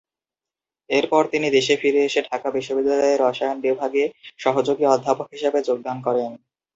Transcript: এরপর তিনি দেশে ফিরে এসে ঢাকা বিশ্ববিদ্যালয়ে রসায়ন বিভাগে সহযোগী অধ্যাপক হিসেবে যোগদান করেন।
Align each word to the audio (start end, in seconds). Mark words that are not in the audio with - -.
এরপর 0.89 1.23
তিনি 1.33 1.47
দেশে 1.51 1.75
ফিরে 1.81 2.01
এসে 2.03 2.21
ঢাকা 2.29 2.47
বিশ্ববিদ্যালয়ে 2.51 3.15
রসায়ন 3.17 3.57
বিভাগে 3.65 4.03
সহযোগী 4.39 4.85
অধ্যাপক 4.87 5.27
হিসেবে 5.35 5.59
যোগদান 5.67 5.97
করেন। 6.01 6.31